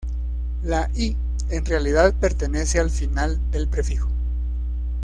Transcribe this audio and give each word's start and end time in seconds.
La 0.63 0.89
"i" 0.95 1.15
en 1.51 1.63
realidad 1.63 2.15
pertenece 2.19 2.79
al 2.79 2.89
final 2.89 3.39
del 3.51 3.67
prefijo. 3.67 4.09